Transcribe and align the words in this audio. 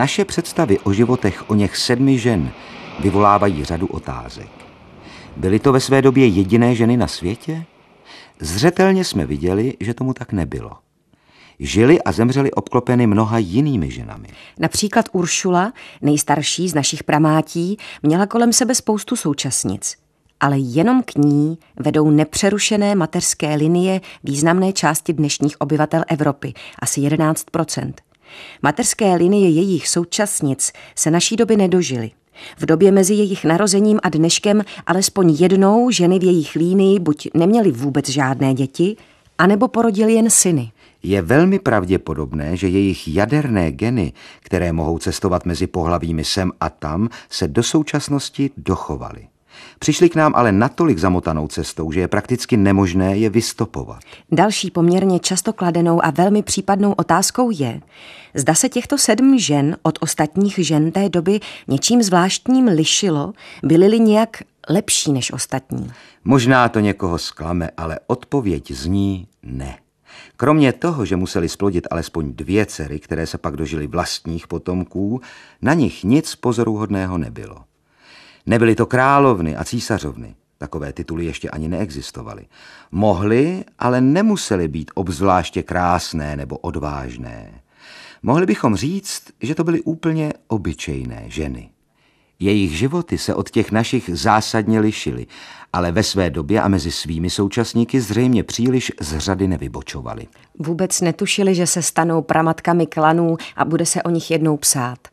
Naše 0.00 0.24
představy 0.24 0.78
o 0.78 0.92
životech 0.92 1.50
o 1.50 1.54
něch 1.54 1.76
sedmi 1.76 2.18
žen 2.18 2.50
vyvolávají 3.00 3.64
řadu 3.64 3.86
otázek. 3.86 4.48
Byly 5.36 5.58
to 5.58 5.72
ve 5.72 5.80
své 5.80 6.02
době 6.02 6.26
jediné 6.26 6.74
ženy 6.74 6.96
na 6.96 7.06
světě? 7.06 7.64
Zřetelně 8.38 9.04
jsme 9.04 9.26
viděli, 9.26 9.74
že 9.80 9.94
tomu 9.94 10.14
tak 10.14 10.32
nebylo. 10.32 10.70
Žili 11.58 12.02
a 12.02 12.12
zemřeli 12.12 12.50
obklopeny 12.50 13.06
mnoha 13.06 13.38
jinými 13.38 13.90
ženami. 13.90 14.28
Například 14.58 15.04
Uršula, 15.12 15.72
nejstarší 16.02 16.68
z 16.68 16.74
našich 16.74 17.04
pramátí, 17.04 17.76
měla 18.02 18.26
kolem 18.26 18.52
sebe 18.52 18.74
spoustu 18.74 19.16
současnic. 19.16 19.96
Ale 20.40 20.58
jenom 20.58 21.02
k 21.02 21.14
ní 21.14 21.58
vedou 21.76 22.10
nepřerušené 22.10 22.94
mateřské 22.94 23.54
linie 23.54 24.00
významné 24.24 24.72
části 24.72 25.12
dnešních 25.12 25.60
obyvatel 25.60 26.04
Evropy, 26.08 26.54
asi 26.78 27.00
11 27.00 27.44
Mateřské 28.62 29.14
linie 29.14 29.50
jejich 29.50 29.88
současnic 29.88 30.72
se 30.94 31.10
naší 31.10 31.36
doby 31.36 31.56
nedožily. 31.56 32.10
V 32.58 32.66
době 32.66 32.92
mezi 32.92 33.14
jejich 33.14 33.44
narozením 33.44 34.00
a 34.02 34.08
dneškem 34.08 34.62
alespoň 34.86 35.36
jednou 35.40 35.90
ženy 35.90 36.18
v 36.18 36.24
jejich 36.24 36.54
línii 36.54 36.98
buď 36.98 37.28
neměly 37.34 37.72
vůbec 37.72 38.08
žádné 38.08 38.54
děti, 38.54 38.96
anebo 39.38 39.68
porodili 39.68 40.12
jen 40.12 40.30
syny. 40.30 40.72
Je 41.02 41.22
velmi 41.22 41.58
pravděpodobné, 41.58 42.56
že 42.56 42.68
jejich 42.68 43.08
jaderné 43.08 43.72
geny, 43.72 44.12
které 44.40 44.72
mohou 44.72 44.98
cestovat 44.98 45.46
mezi 45.46 45.66
pohlavími 45.66 46.24
sem 46.24 46.52
a 46.60 46.70
tam, 46.70 47.08
se 47.30 47.48
do 47.48 47.62
současnosti 47.62 48.50
dochovaly. 48.56 49.29
Přišli 49.78 50.08
k 50.08 50.14
nám 50.14 50.32
ale 50.36 50.52
natolik 50.52 50.98
zamotanou 50.98 51.48
cestou, 51.48 51.92
že 51.92 52.00
je 52.00 52.08
prakticky 52.08 52.56
nemožné 52.56 53.16
je 53.16 53.30
vystopovat. 53.30 54.00
Další 54.32 54.70
poměrně 54.70 55.18
často 55.18 55.52
kladenou 55.52 56.04
a 56.04 56.10
velmi 56.10 56.42
případnou 56.42 56.92
otázkou 56.92 57.50
je, 57.50 57.80
zda 58.34 58.54
se 58.54 58.68
těchto 58.68 58.98
sedm 58.98 59.38
žen 59.38 59.76
od 59.82 59.98
ostatních 60.00 60.54
žen 60.58 60.92
té 60.92 61.08
doby 61.08 61.40
něčím 61.68 62.02
zvláštním 62.02 62.66
lišilo, 62.66 63.32
byly-li 63.62 64.00
nějak 64.00 64.42
lepší 64.68 65.12
než 65.12 65.32
ostatní. 65.32 65.90
Možná 66.24 66.68
to 66.68 66.80
někoho 66.80 67.18
sklame, 67.18 67.70
ale 67.76 67.98
odpověď 68.06 68.70
zní 68.70 69.26
ne. 69.42 69.78
Kromě 70.36 70.72
toho, 70.72 71.04
že 71.04 71.16
museli 71.16 71.48
splodit 71.48 71.88
alespoň 71.90 72.32
dvě 72.32 72.66
dcery, 72.66 72.98
které 72.98 73.26
se 73.26 73.38
pak 73.38 73.56
dožily 73.56 73.86
vlastních 73.86 74.46
potomků, 74.46 75.20
na 75.62 75.74
nich 75.74 76.04
nic 76.04 76.34
pozoruhodného 76.34 77.18
nebylo. 77.18 77.56
Nebyly 78.46 78.74
to 78.74 78.86
královny 78.86 79.56
a 79.56 79.64
císařovny. 79.64 80.34
Takové 80.58 80.92
tituly 80.92 81.24
ještě 81.24 81.50
ani 81.50 81.68
neexistovaly. 81.68 82.46
Mohly, 82.90 83.64
ale 83.78 84.00
nemusely 84.00 84.68
být 84.68 84.90
obzvláště 84.94 85.62
krásné 85.62 86.36
nebo 86.36 86.58
odvážné. 86.58 87.60
Mohli 88.22 88.46
bychom 88.46 88.76
říct, 88.76 89.22
že 89.40 89.54
to 89.54 89.64
byly 89.64 89.80
úplně 89.82 90.32
obyčejné 90.48 91.24
ženy. 91.26 91.70
Jejich 92.40 92.78
životy 92.78 93.18
se 93.18 93.34
od 93.34 93.50
těch 93.50 93.72
našich 93.72 94.10
zásadně 94.12 94.80
lišily, 94.80 95.26
ale 95.72 95.92
ve 95.92 96.02
své 96.02 96.30
době 96.30 96.62
a 96.62 96.68
mezi 96.68 96.90
svými 96.90 97.30
současníky 97.30 98.00
zřejmě 98.00 98.44
příliš 98.44 98.92
z 99.00 99.18
řady 99.18 99.48
nevybočovali. 99.48 100.26
Vůbec 100.58 101.00
netušili, 101.00 101.54
že 101.54 101.66
se 101.66 101.82
stanou 101.82 102.22
pramatkami 102.22 102.86
klanů 102.86 103.36
a 103.56 103.64
bude 103.64 103.86
se 103.86 104.02
o 104.02 104.10
nich 104.10 104.30
jednou 104.30 104.56
psát. 104.56 105.08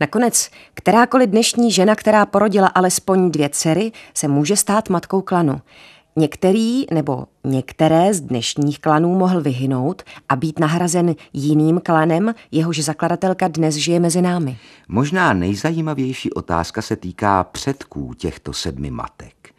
Nakonec, 0.00 0.50
kterákoliv 0.74 1.30
dnešní 1.30 1.72
žena, 1.72 1.94
která 1.94 2.26
porodila 2.26 2.68
alespoň 2.68 3.30
dvě 3.30 3.48
dcery, 3.48 3.92
se 4.14 4.28
může 4.28 4.56
stát 4.56 4.88
matkou 4.88 5.20
klanu. 5.20 5.60
Některý 6.16 6.84
nebo 6.92 7.26
některé 7.44 8.14
z 8.14 8.20
dnešních 8.20 8.78
klanů 8.78 9.14
mohl 9.14 9.40
vyhynout 9.40 10.02
a 10.28 10.36
být 10.36 10.58
nahrazen 10.58 11.14
jiným 11.32 11.80
klanem, 11.84 12.34
jehož 12.50 12.80
zakladatelka 12.80 13.48
dnes 13.48 13.74
žije 13.74 14.00
mezi 14.00 14.22
námi. 14.22 14.58
Možná 14.88 15.32
nejzajímavější 15.32 16.32
otázka 16.32 16.82
se 16.82 16.96
týká 16.96 17.44
předků 17.44 18.14
těchto 18.14 18.52
sedmi 18.52 18.90
matek. 18.90 19.50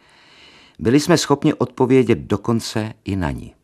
Byli 0.78 1.00
jsme 1.00 1.18
schopni 1.18 1.54
odpovědět 1.54 2.18
dokonce 2.18 2.92
i 3.04 3.16
na 3.16 3.30
ní. 3.30 3.54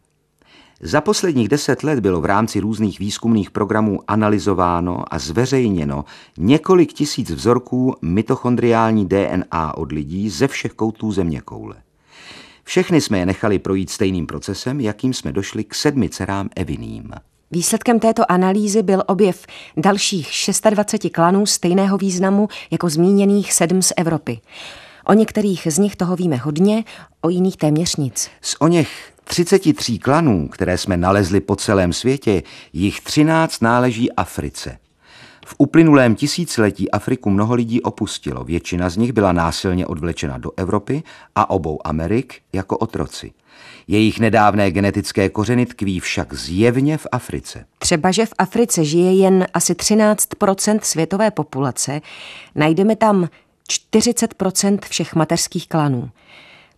Za 0.87 1.00
posledních 1.00 1.49
deset 1.49 1.83
let 1.83 2.00
bylo 2.00 2.21
v 2.21 2.25
rámci 2.25 2.61
různých 2.61 2.99
výzkumných 2.99 3.50
programů 3.50 4.00
analyzováno 4.09 5.05
a 5.11 5.19
zveřejněno 5.19 6.05
několik 6.39 6.93
tisíc 6.93 7.31
vzorků 7.31 7.95
mitochondriální 8.03 9.09
DNA 9.09 9.77
od 9.77 9.93
lidí 9.93 10.31
ze 10.31 10.49
všech 10.49 10.73
koutů 10.73 11.12
země 11.12 11.41
koule. 11.41 11.77
Všechny 12.65 13.00
jsme 13.00 13.19
je 13.19 13.27
nechali 13.27 13.59
projít 13.59 13.91
stejným 13.91 14.27
procesem, 14.27 14.81
jakým 14.81 15.15
jsme 15.15 15.33
došli 15.33 15.65
k 15.65 15.75
sedmi 15.75 16.09
dcerám 16.09 16.49
Eviným. 16.56 17.11
Výsledkem 17.50 18.00
této 18.00 18.33
analýzy 18.33 18.83
byl 18.83 19.03
objev 19.06 19.47
dalších 19.77 20.31
26 20.71 21.12
klanů 21.12 21.47
stejného 21.47 21.99
významu 21.99 22.49
jako 22.71 22.89
zmíněných 22.89 23.53
sedm 23.53 23.83
z 23.83 23.93
Evropy. 23.97 24.41
O 25.06 25.12
některých 25.12 25.67
z 25.71 25.78
nich 25.78 25.97
toho 25.97 26.17
víme 26.17 26.37
hodně, 26.37 26.84
o 27.21 27.28
jiných 27.28 27.56
téměř 27.56 27.97
nic. 27.97 28.31
Z 28.41 28.56
o 28.59 28.69
něch 28.69 29.14
33 29.25 29.99
klanů, 29.99 30.49
které 30.49 30.79
jsme 30.79 30.97
nalezli 30.97 31.41
po 31.41 31.57
celém 31.57 31.93
světě, 31.93 32.43
jich 32.73 33.01
13 33.01 33.62
náleží 33.62 34.12
Africe. 34.12 34.79
V 35.47 35.55
uplynulém 35.59 36.15
tisíciletí 36.15 36.91
Afriku 36.91 37.31
mnoho 37.31 37.55
lidí 37.55 37.81
opustilo, 37.83 38.45
většina 38.45 38.89
z 38.89 38.97
nich 38.97 39.12
byla 39.12 39.33
násilně 39.33 39.87
odvlečena 39.87 40.39
do 40.39 40.51
Evropy 40.57 41.03
a 41.35 41.51
obou 41.51 41.79
Amerik 41.85 42.35
jako 42.53 42.77
otroci. 42.77 43.33
Jejich 43.89 44.21
nedávné 44.21 44.71
genetické 44.71 45.29
kořeny 45.29 45.67
tkví 45.67 46.01
však 46.01 46.35
zjevně 46.35 46.99
v 46.99 47.06
Africe. 47.12 47.65
Třeba, 47.79 48.11
že 48.11 48.27
v 48.27 48.35
Africe 48.39 48.85
žije 48.85 49.15
jen 49.15 49.47
asi 49.55 49.73
13% 49.73 50.79
světové 50.83 51.31
populace, 51.31 52.01
najdeme 52.55 52.97
tam 52.97 53.29
40% 53.71 54.79
všech 54.89 55.15
mateřských 55.15 55.69
klanů. 55.69 56.11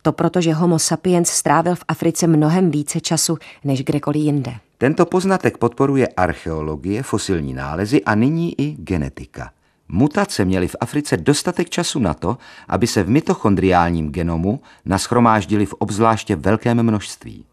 To 0.07 0.13
proto, 0.13 0.41
že 0.41 0.55
homo 0.55 0.79
sapiens 0.79 1.27
strávil 1.27 1.75
v 1.75 1.85
Africe 1.89 2.27
mnohem 2.27 2.71
více 2.71 3.01
času 3.01 3.39
než 3.65 3.83
kdekoliv 3.83 4.23
jinde. 4.23 4.55
Tento 4.79 5.07
poznatek 5.07 5.59
podporuje 5.59 6.09
archeologie, 6.09 7.03
fosilní 7.03 7.55
nálezy 7.55 8.05
a 8.05 8.15
nyní 8.15 8.61
i 8.61 8.77
genetika. 8.79 9.51
Mutace 9.89 10.45
měly 10.45 10.69
v 10.69 10.77
Africe 10.81 11.17
dostatek 11.17 11.71
času 11.71 11.99
na 11.99 12.15
to, 12.15 12.39
aby 12.69 12.87
se 12.87 13.03
v 13.03 13.09
mitochondriálním 13.09 14.11
genomu 14.11 14.61
naschromáždili 14.85 15.67
v 15.67 15.75
obzvláště 15.75 16.37
velkém 16.37 16.83
množství. 16.83 17.45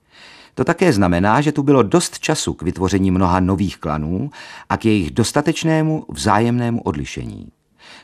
To 0.56 0.64
také 0.64 0.94
znamená, 0.94 1.42
že 1.42 1.52
tu 1.52 1.64
bylo 1.64 1.84
dost 1.84 2.20
času 2.20 2.54
k 2.54 2.62
vytvoření 2.62 3.12
mnoha 3.12 3.40
nových 3.40 3.78
klanů 3.78 4.30
a 4.70 4.78
k 4.78 4.86
jejich 4.86 5.12
dostatečnému 5.12 6.06
vzájemnému 6.10 6.82
odlišení. 6.82 7.48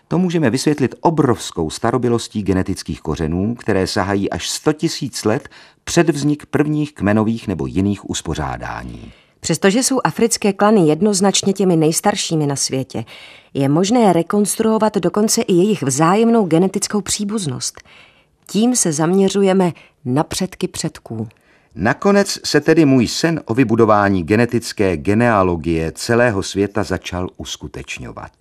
To 0.08 0.18
můžeme 0.18 0.50
vysvětlit 0.50 0.96
obrovskou 1.02 1.70
starobilostí 1.70 2.44
genetických 2.44 3.02
kořenů, 3.02 3.56
které 3.56 3.88
sahají 3.88 4.30
až 4.30 4.50
100 4.50 4.74
tisíc 4.74 5.26
let 5.26 5.50
před 5.84 6.10
vznik 6.10 6.46
prvních 6.46 6.94
kmenových 6.94 7.48
nebo 7.48 7.66
jiných 7.66 8.10
uspořádání. 8.10 9.12
Přestože 9.40 9.84
jsou 9.84 10.00
africké 10.04 10.54
klany 10.54 10.88
jednoznačně 10.88 11.54
těmi 11.54 11.78
nejstaršími 11.78 12.48
na 12.48 12.56
světě, 12.56 13.06
je 13.54 13.70
možné 13.70 14.14
rekonstruovat 14.14 14.98
dokonce 14.98 15.42
i 15.42 15.54
jejich 15.54 15.84
vzájemnou 15.84 16.46
genetickou 16.46 17.02
příbuznost. 17.02 17.82
Tím 18.48 18.76
se 18.76 18.92
zaměřujeme 18.92 19.74
na 20.06 20.24
předky 20.24 20.68
předků. 20.68 21.28
Nakonec 21.76 22.40
se 22.46 22.62
tedy 22.62 22.86
můj 22.86 23.08
sen 23.08 23.42
o 23.46 23.54
vybudování 23.54 24.24
genetické 24.24 24.98
genealogie 24.98 25.92
celého 25.92 26.44
světa 26.44 26.84
začal 26.84 27.30
uskutečňovat. 27.38 28.32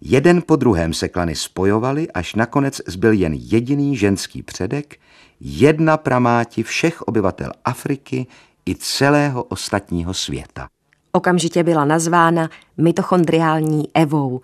Jeden 0.00 0.42
po 0.42 0.56
druhém 0.56 0.94
se 0.94 1.08
klany 1.08 1.34
spojovaly, 1.34 2.10
až 2.10 2.34
nakonec 2.34 2.80
zbyl 2.86 3.12
jen 3.12 3.34
jediný 3.34 3.96
ženský 3.96 4.42
předek, 4.42 4.96
jedna 5.40 5.96
pramáti 5.96 6.62
všech 6.62 7.02
obyvatel 7.02 7.52
Afriky 7.64 8.26
i 8.68 8.74
celého 8.74 9.42
ostatního 9.42 10.14
světa. 10.14 10.68
Okamžitě 11.12 11.62
byla 11.62 11.84
nazvána 11.84 12.50
mitochondriální 12.76 13.88
Evou, 13.94 14.40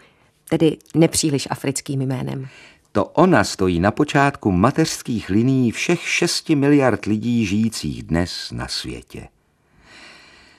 tedy 0.48 0.76
nepříliš 0.94 1.48
africkým 1.50 2.02
jménem. 2.02 2.48
To 2.92 3.04
ona 3.04 3.44
stojí 3.44 3.80
na 3.80 3.90
počátku 3.90 4.50
mateřských 4.50 5.28
linií 5.28 5.70
všech 5.70 6.08
6 6.08 6.48
miliard 6.48 7.04
lidí 7.04 7.46
žijících 7.46 8.02
dnes 8.02 8.48
na 8.52 8.68
světě. 8.68 9.28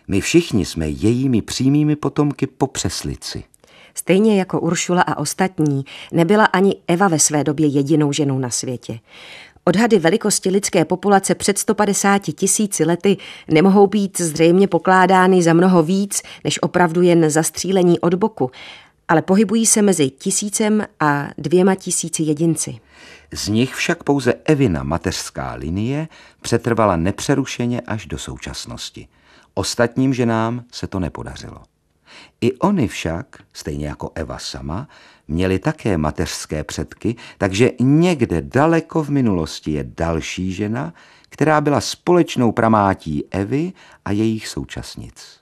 My 0.08 0.22
všichni 0.22 0.66
jsme 0.66 0.90
jejími 0.90 1.42
přímými 1.42 1.96
potomky 1.96 2.48
po 2.48 2.68
přeslici. 2.68 3.44
Stejně 3.96 4.40
jako 4.40 4.60
Uršula 4.60 5.02
a 5.02 5.18
ostatní, 5.18 5.86
nebyla 6.12 6.46
ani 6.46 6.76
Eva 6.88 7.08
ve 7.08 7.20
své 7.20 7.44
době 7.44 7.68
jedinou 7.68 8.12
ženou 8.12 8.40
na 8.40 8.50
světě. 8.50 9.00
Odhady 9.66 10.00
velikosti 10.00 10.50
lidské 10.50 10.86
populace 10.86 11.36
před 11.36 11.58
150 11.58 12.22
tisíci 12.22 12.86
lety 12.86 13.18
nemohou 13.48 13.88
být 13.88 14.22
zřejmě 14.22 14.68
pokládány 14.68 15.44
za 15.44 15.54
mnoho 15.54 15.84
víc, 15.84 16.22
než 16.44 16.60
opravdu 16.62 17.02
jen 17.02 17.30
zastřílení 17.30 18.00
od 18.00 18.14
boku, 18.14 18.52
ale 19.08 19.22
pohybují 19.22 19.66
se 19.66 19.82
mezi 19.82 20.10
tisícem 20.10 20.86
a 21.00 21.28
dvěma 21.38 21.76
tisíci 21.76 22.24
jedinci. 22.24 22.80
Z 23.34 23.48
nich 23.48 23.74
však 23.76 24.04
pouze 24.04 24.34
Evina 24.46 24.84
mateřská 24.84 25.54
linie 25.54 26.08
přetrvala 26.42 26.96
nepřerušeně 26.96 27.82
až 27.82 28.06
do 28.06 28.18
současnosti. 28.18 29.08
Ostatním 29.54 30.14
ženám 30.14 30.64
se 30.72 30.88
to 30.88 31.00
nepodařilo. 31.00 31.73
I 32.42 32.54
oni 32.54 32.88
však, 32.88 33.26
stejně 33.54 33.88
jako 33.88 34.12
Eva 34.16 34.40
sama, 34.40 34.88
měli 35.28 35.60
také 35.60 35.98
mateřské 35.98 36.64
předky, 36.64 37.16
takže 37.38 37.72
někde 37.80 38.42
daleko 38.42 39.04
v 39.04 39.10
minulosti 39.10 39.72
je 39.72 39.84
další 39.98 40.54
žena, 40.54 40.94
která 41.30 41.62
byla 41.62 41.82
společnou 41.82 42.52
pramátí 42.52 43.26
Evy 43.32 43.74
a 44.06 44.12
jejich 44.12 44.48
současnic. 44.48 45.40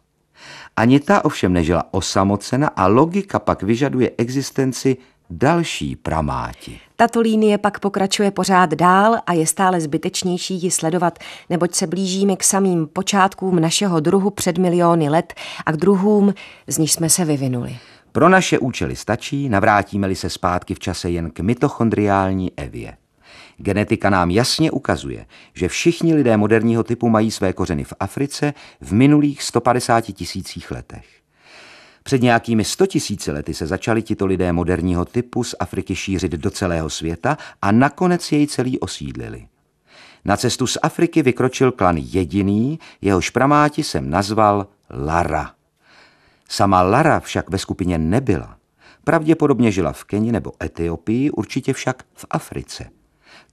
Ani 0.78 1.00
ta 1.00 1.26
ovšem 1.26 1.54
nežila 1.54 1.94
osamocena 1.94 2.68
a 2.68 2.88
logika 2.88 3.40
pak 3.40 3.64
vyžaduje 3.64 4.12
existenci 4.18 4.98
další 5.32 5.96
pramáti. 5.96 6.80
Tato 6.96 7.22
línie 7.22 7.58
pak 7.58 7.80
pokračuje 7.80 8.32
pořád 8.32 8.74
dál 8.74 9.18
a 9.28 9.34
je 9.34 9.48
stále 9.48 9.82
zbytečnější 9.82 10.64
ji 10.64 10.72
sledovat, 10.72 11.20
neboť 11.50 11.76
se 11.76 11.88
blížíme 11.88 12.36
k 12.36 12.44
samým 12.44 12.88
počátkům 12.88 13.60
našeho 13.60 14.00
druhu 14.00 14.30
před 14.30 14.58
miliony 14.58 15.10
let 15.10 15.34
a 15.66 15.72
k 15.72 15.78
druhům, 15.78 16.34
z 16.68 16.78
nich 16.78 16.92
jsme 16.92 17.10
se 17.10 17.26
vyvinuli. 17.26 17.78
Pro 18.12 18.30
naše 18.30 18.60
účely 18.60 18.96
stačí, 18.96 19.50
navrátíme-li 19.50 20.16
se 20.16 20.30
zpátky 20.30 20.74
v 20.74 20.80
čase 20.80 21.10
jen 21.10 21.32
k 21.32 21.40
mitochondriální 21.40 22.52
evě. 22.58 22.98
Genetika 23.58 24.10
nám 24.10 24.32
jasně 24.32 24.72
ukazuje, 24.72 25.26
že 25.54 25.68
všichni 25.68 26.16
lidé 26.16 26.38
moderního 26.38 26.84
typu 26.84 27.10
mají 27.10 27.32
své 27.32 27.54
kořeny 27.54 27.84
v 27.84 27.94
Africe 28.00 28.54
v 28.82 28.94
minulých 28.94 29.44
150 29.44 30.02
tisících 30.02 30.72
letech. 30.72 31.21
Před 32.04 32.22
nějakými 32.22 32.64
100 32.64 32.88
tisíci 32.88 33.32
lety 33.32 33.54
se 33.54 33.68
začali 33.68 34.02
tito 34.02 34.26
lidé 34.26 34.52
moderního 34.52 35.06
typu 35.06 35.44
z 35.44 35.56
Afriky 35.60 35.96
šířit 35.96 36.32
do 36.32 36.50
celého 36.50 36.90
světa 36.90 37.38
a 37.62 37.72
nakonec 37.72 38.32
jej 38.32 38.48
celý 38.48 38.80
osídlili. 38.80 39.48
Na 40.26 40.38
cestu 40.38 40.68
z 40.68 40.78
Afriky 40.84 41.22
vykročil 41.22 41.72
klan 41.72 41.98
jediný, 41.98 42.80
jehož 43.02 43.30
pramáti 43.30 43.84
jsem 43.84 44.10
nazval 44.10 44.68
Lara. 44.90 45.52
Sama 46.50 46.82
Lara 46.82 47.20
však 47.20 47.50
ve 47.50 47.58
skupině 47.58 47.98
nebyla. 47.98 48.58
Pravděpodobně 49.04 49.72
žila 49.72 49.92
v 49.92 50.04
Keni 50.04 50.32
nebo 50.32 50.52
Etiopii, 50.64 51.32
určitě 51.32 51.74
však 51.74 52.04
v 52.14 52.26
Africe. 52.30 52.90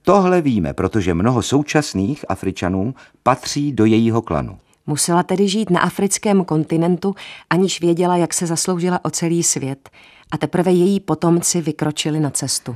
Tohle 0.01 0.41
víme, 0.41 0.73
protože 0.73 1.13
mnoho 1.13 1.41
současných 1.41 2.25
Afričanů 2.29 2.95
patří 3.23 3.71
do 3.71 3.85
jejího 3.85 4.21
klanu. 4.21 4.59
Musela 4.89 5.23
tedy 5.23 5.47
žít 5.47 5.69
na 5.69 5.79
africkém 5.79 6.45
kontinentu, 6.45 7.15
aniž 7.49 7.81
věděla, 7.81 8.17
jak 8.17 8.33
se 8.33 8.45
zasloužila 8.47 9.05
o 9.05 9.09
celý 9.09 9.43
svět. 9.43 9.89
A 10.31 10.37
teprve 10.37 10.71
její 10.71 10.99
potomci 10.99 11.61
vykročili 11.61 12.19
na 12.19 12.29
cestu. 12.29 12.75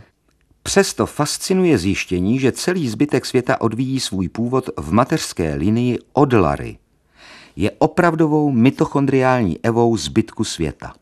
Přesto 0.63 1.05
fascinuje 1.05 1.77
zjištění, 1.77 2.39
že 2.39 2.51
celý 2.51 2.89
zbytek 2.89 3.25
světa 3.25 3.61
odvíjí 3.61 3.99
svůj 3.99 4.29
původ 4.29 4.69
v 4.77 4.91
mateřské 4.91 5.55
linii 5.55 5.99
od 6.13 6.33
Lary. 6.33 6.77
Je 7.55 7.71
opravdovou 7.71 8.51
mitochondriální 8.51 9.59
evou 9.63 9.97
zbytku 9.97 10.43
světa. 10.43 10.93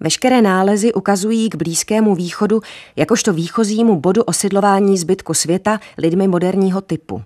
Veškeré 0.00 0.42
nálezy 0.42 0.92
ukazují 0.92 1.50
k 1.50 1.54
Blízkému 1.54 2.14
východu 2.14 2.60
jakožto 2.96 3.32
výchozímu 3.32 4.00
bodu 4.00 4.22
osidlování 4.22 4.98
zbytku 4.98 5.34
světa 5.34 5.80
lidmi 5.98 6.28
moderního 6.28 6.80
typu. 6.80 7.22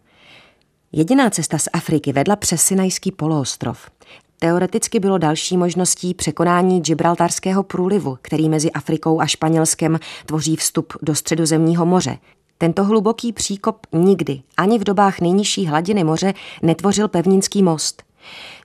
Jediná 0.92 1.30
cesta 1.30 1.58
z 1.58 1.68
Afriky 1.72 2.12
vedla 2.12 2.36
přes 2.36 2.62
Sinajský 2.62 3.12
poloostrov. 3.12 3.90
Teoreticky 4.38 5.00
bylo 5.00 5.18
další 5.18 5.56
možností 5.56 6.14
překonání 6.14 6.80
Gibraltarského 6.80 7.62
průlivu, 7.62 8.18
který 8.22 8.48
mezi 8.48 8.70
Afrikou 8.70 9.20
a 9.20 9.26
Španělskem 9.26 9.98
tvoří 10.26 10.56
vstup 10.56 10.92
do 11.02 11.14
středozemního 11.14 11.86
moře. 11.86 12.18
Tento 12.58 12.84
hluboký 12.84 13.32
příkop 13.32 13.86
nikdy, 13.92 14.42
ani 14.56 14.78
v 14.78 14.84
dobách 14.84 15.20
nejnižší 15.20 15.66
hladiny 15.66 16.04
moře, 16.04 16.34
netvořil 16.62 17.08
pevninský 17.08 17.62
most. 17.62 18.02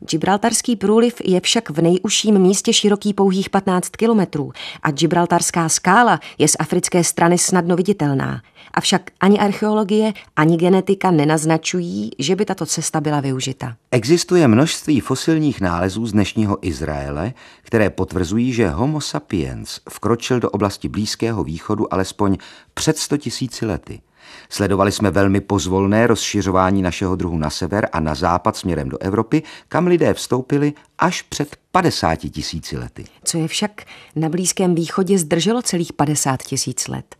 Gibraltarský 0.10 0.76
průliv 0.76 1.16
je 1.24 1.42
však 1.42 1.70
v 1.70 1.82
nejužším 1.82 2.40
místě 2.40 2.74
široký 2.74 3.14
pouhých 3.14 3.50
15 3.50 3.90
kilometrů 3.90 4.52
a 4.84 4.92
Gibraltarská 4.92 5.70
skála 5.70 6.20
je 6.38 6.48
z 6.48 6.56
africké 6.60 7.04
strany 7.04 7.38
snadno 7.38 7.76
viditelná. 7.76 8.42
Avšak 8.74 9.12
ani 9.20 9.40
archeologie, 9.40 10.14
ani 10.36 10.58
genetika 10.58 11.12
nenaznačují, 11.12 12.12
že 12.20 12.36
by 12.36 12.46
tato 12.46 12.66
cesta 12.66 13.02
byla 13.02 13.20
využita. 13.20 13.76
Existuje 13.92 14.48
množství 14.48 15.00
fosilních 15.00 15.62
nálezů 15.62 16.06
z 16.06 16.12
dnešního 16.12 16.58
Izraele, 16.62 17.34
které 17.62 17.90
potvrzují, 17.90 18.54
že 18.54 18.70
Homo 18.70 19.02
sapiens 19.02 19.80
vkročil 19.90 20.40
do 20.40 20.50
oblasti 20.50 20.90
Blízkého 20.90 21.44
východu 21.44 21.94
alespoň 21.94 22.38
před 22.74 22.98
100 22.98 23.18
tisíci 23.18 23.66
lety. 23.66 24.02
Sledovali 24.50 24.92
jsme 24.92 25.12
velmi 25.12 25.42
pozvolné 25.42 26.08
rozšiřování 26.08 26.82
našeho 26.82 27.16
druhu 27.16 27.38
na 27.38 27.50
sever 27.50 27.90
a 27.92 28.00
na 28.00 28.16
západ 28.16 28.58
směrem 28.58 28.90
do 28.90 28.98
Evropy, 28.98 29.44
kam 29.68 29.88
lidé 29.88 30.14
vstoupili 30.14 30.74
až 31.00 31.22
před 31.22 31.56
50 31.72 32.16
tisíci 32.16 32.78
lety. 32.78 33.06
Co 33.24 33.38
je 33.38 33.48
však 33.48 33.82
na 34.16 34.30
Blízkém 34.30 34.76
východě 34.76 35.18
zdrželo 35.18 35.62
celých 35.62 35.94
50 35.94 36.44
tisíc 36.44 36.88
let. 36.88 37.16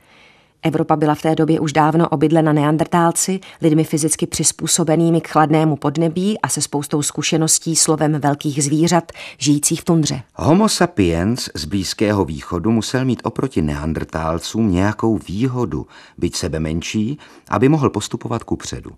Evropa 0.64 0.96
byla 0.96 1.16
v 1.16 1.22
té 1.22 1.36
době 1.36 1.60
už 1.60 1.74
dávno 1.74 2.10
obydlena 2.10 2.54
neandrtálci, 2.54 3.40
lidmi 3.62 3.84
fyzicky 3.84 4.28
přizpůsobenými 4.28 5.22
k 5.22 5.28
chladnému 5.28 5.76
podnebí 5.76 6.42
a 6.42 6.50
se 6.50 6.62
spoustou 6.62 7.02
zkušeností 7.02 7.76
slovem 7.76 8.22
velkých 8.22 8.64
zvířat, 8.64 9.12
žijících 9.38 9.82
v 9.82 9.86
tundře. 9.86 10.22
Homo 10.36 10.70
sapiens 10.70 11.50
z 11.56 11.66
Blízkého 11.66 12.26
východu 12.26 12.72
musel 12.72 13.06
mít 13.06 13.22
oproti 13.24 13.62
neandrtálcům 13.62 14.72
nějakou 14.72 15.18
výhodu, 15.18 15.88
byť 16.18 16.36
sebe 16.36 16.60
menší, 16.60 17.18
aby 17.50 17.70
mohl 17.70 17.90
postupovat 17.90 18.44
ku 18.44 18.56
předu. 18.56 18.92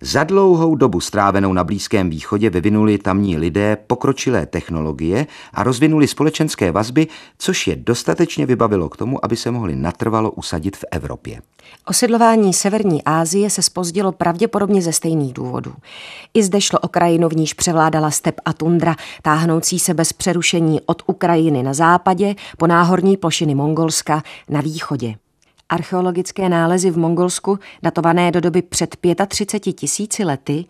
Za 0.00 0.24
dlouhou 0.24 0.74
dobu 0.74 1.00
strávenou 1.00 1.52
na 1.52 1.64
Blízkém 1.64 2.10
východě 2.10 2.50
vyvinuli 2.50 2.98
tamní 2.98 3.36
lidé 3.36 3.76
pokročilé 3.86 4.46
technologie 4.46 5.26
a 5.54 5.62
rozvinuli 5.62 6.08
společenské 6.08 6.72
vazby, 6.72 7.06
což 7.38 7.66
je 7.66 7.76
dostatečně 7.76 8.46
vybavilo 8.46 8.88
k 8.88 8.96
tomu, 8.96 9.24
aby 9.24 9.36
se 9.36 9.50
mohli 9.50 9.76
natrvalo 9.76 10.30
usadit 10.30 10.76
v 10.76 10.84
Evropě. 10.90 11.40
Osidlování 11.86 12.54
Severní 12.54 13.04
Asie 13.04 13.50
se 13.50 13.62
spozdilo 13.62 14.12
pravděpodobně 14.12 14.82
ze 14.82 14.92
stejných 14.92 15.32
důvodů. 15.32 15.74
I 16.34 16.42
zde 16.42 16.60
šlo 16.60 16.78
o 16.78 16.88
krajinu, 16.88 17.28
v 17.28 17.36
níž 17.36 17.54
převládala 17.54 18.10
step 18.10 18.40
a 18.44 18.52
tundra, 18.52 18.96
táhnoucí 19.22 19.78
se 19.78 19.94
bez 19.94 20.12
přerušení 20.12 20.80
od 20.86 21.02
Ukrajiny 21.06 21.62
na 21.62 21.74
západě 21.74 22.34
po 22.58 22.66
náhorní 22.66 23.16
plošiny 23.16 23.54
Mongolska 23.54 24.22
na 24.48 24.60
východě. 24.60 25.14
Archeologické 25.68 26.48
nálezy 26.48 26.90
v 26.90 26.98
Mongolsku, 26.98 27.58
datované 27.82 28.30
do 28.30 28.40
doby 28.40 28.62
před 28.62 28.96
35 29.28 29.72
tisíci 29.72 30.24
lety, 30.24 30.64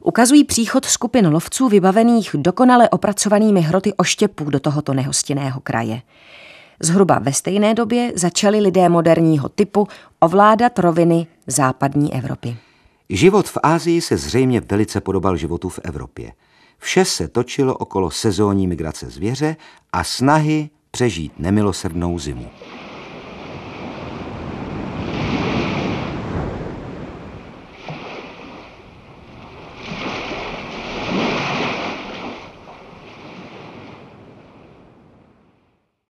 ukazují 0.00 0.44
příchod 0.44 0.84
skupin 0.84 1.28
lovců 1.28 1.68
vybavených 1.68 2.30
dokonale 2.34 2.88
opracovanými 2.88 3.60
hroty 3.60 3.94
oštěpů 3.94 4.44
do 4.50 4.60
tohoto 4.60 4.94
nehostinného 4.94 5.60
kraje. 5.60 6.02
Zhruba 6.80 7.18
ve 7.18 7.32
stejné 7.32 7.74
době 7.74 8.12
začali 8.14 8.60
lidé 8.60 8.88
moderního 8.88 9.48
typu 9.48 9.88
ovládat 10.20 10.78
roviny 10.78 11.26
západní 11.46 12.14
Evropy. 12.14 12.56
Život 13.10 13.48
v 13.48 13.58
Ázii 13.62 14.00
se 14.00 14.16
zřejmě 14.16 14.60
velice 14.60 15.00
podobal 15.00 15.36
životu 15.36 15.68
v 15.68 15.80
Evropě. 15.82 16.32
Vše 16.78 17.04
se 17.04 17.28
točilo 17.28 17.74
okolo 17.74 18.10
sezónní 18.10 18.66
migrace 18.66 19.10
zvěře 19.10 19.56
a 19.92 20.04
snahy 20.04 20.70
přežít 20.90 21.32
nemilosrdnou 21.38 22.18
zimu. 22.18 22.46